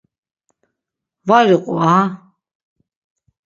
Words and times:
Var 1.27 1.45
iqu 1.55 1.73
aha. 1.93 2.03